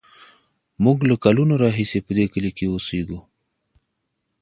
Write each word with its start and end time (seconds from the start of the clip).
موږ 0.83 0.97
له 1.09 1.15
کلونو 1.23 1.53
راهیسې 1.63 1.99
په 2.05 2.11
دې 2.17 2.25
کلي 2.33 2.51
کې 2.57 2.65
اوسېږو. 2.71 3.19